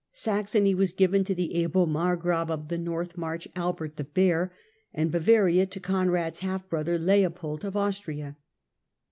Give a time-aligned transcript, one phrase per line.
[0.13, 4.51] Saxony was given to the able margrave of the North March, Albert the Bear,
[4.95, 8.35] and Bavaria to Conrad's half brother, Leopold of Austria.